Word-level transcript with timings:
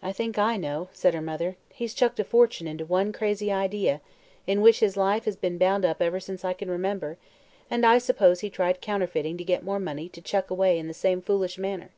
"I 0.00 0.12
think 0.12 0.38
I 0.38 0.56
know," 0.56 0.88
said 0.92 1.14
her 1.14 1.20
mother. 1.20 1.56
"He's 1.74 1.94
chucked 1.94 2.20
a 2.20 2.22
fortune 2.22 2.68
into 2.68 2.84
one 2.84 3.10
crazy 3.12 3.50
idea, 3.50 4.00
in 4.46 4.60
which 4.60 4.78
his 4.78 4.96
life 4.96 5.24
has 5.24 5.34
been 5.34 5.58
bound 5.58 5.84
up 5.84 6.00
ever 6.00 6.20
since 6.20 6.44
I 6.44 6.52
can 6.52 6.70
remember, 6.70 7.18
and 7.68 7.84
I 7.84 7.98
suppose 7.98 8.38
he 8.38 8.50
tried 8.50 8.80
counterfeiting 8.80 9.36
to 9.38 9.44
get 9.44 9.64
more 9.64 9.80
money 9.80 10.08
to 10.10 10.20
chuck 10.22 10.48
away 10.48 10.78
in 10.78 10.86
the 10.86 10.94
same 10.94 11.20
foolish 11.20 11.58
manner." 11.58 11.90